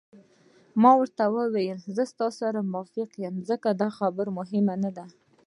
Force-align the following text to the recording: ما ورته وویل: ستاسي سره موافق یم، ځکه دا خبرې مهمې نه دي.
ما 0.81 0.91
ورته 0.97 1.23
وویل: 1.35 1.77
ستاسي 1.85 2.37
سره 2.39 2.59
موافق 2.71 3.09
یم، 3.23 3.35
ځکه 3.49 3.69
دا 3.81 3.89
خبرې 3.97 4.31
مهمې 4.39 4.75
نه 4.83 4.91
دي. 4.95 5.05